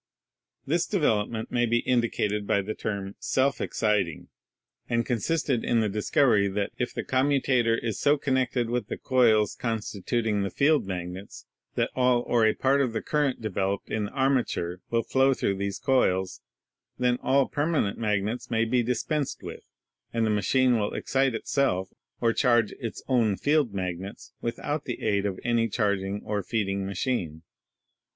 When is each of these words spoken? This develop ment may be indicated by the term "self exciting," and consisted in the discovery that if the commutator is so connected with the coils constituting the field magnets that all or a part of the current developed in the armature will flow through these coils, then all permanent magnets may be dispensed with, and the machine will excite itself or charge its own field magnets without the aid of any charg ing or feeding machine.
This 0.65 0.87
develop 0.87 1.29
ment 1.29 1.51
may 1.51 1.67
be 1.67 1.81
indicated 1.81 2.47
by 2.47 2.63
the 2.63 2.73
term 2.73 3.13
"self 3.19 3.61
exciting," 3.61 4.29
and 4.89 5.05
consisted 5.05 5.63
in 5.63 5.81
the 5.81 5.89
discovery 5.89 6.47
that 6.47 6.71
if 6.79 6.91
the 6.91 7.03
commutator 7.03 7.77
is 7.77 7.99
so 7.99 8.17
connected 8.17 8.67
with 8.67 8.87
the 8.87 8.97
coils 8.97 9.53
constituting 9.53 10.41
the 10.41 10.49
field 10.49 10.87
magnets 10.87 11.45
that 11.75 11.91
all 11.95 12.23
or 12.23 12.47
a 12.47 12.55
part 12.55 12.81
of 12.81 12.93
the 12.93 13.01
current 13.03 13.43
developed 13.43 13.91
in 13.91 14.05
the 14.05 14.11
armature 14.13 14.79
will 14.89 15.03
flow 15.03 15.35
through 15.35 15.57
these 15.57 15.77
coils, 15.77 16.41
then 16.97 17.19
all 17.21 17.47
permanent 17.47 17.99
magnets 17.99 18.49
may 18.49 18.65
be 18.65 18.81
dispensed 18.81 19.43
with, 19.43 19.63
and 20.11 20.25
the 20.25 20.31
machine 20.31 20.79
will 20.79 20.95
excite 20.95 21.35
itself 21.35 21.89
or 22.19 22.33
charge 22.33 22.71
its 22.79 23.03
own 23.07 23.35
field 23.37 23.71
magnets 23.71 24.33
without 24.41 24.85
the 24.85 25.03
aid 25.03 25.27
of 25.27 25.39
any 25.43 25.69
charg 25.69 26.01
ing 26.03 26.23
or 26.25 26.41
feeding 26.41 26.87
machine. 26.87 27.43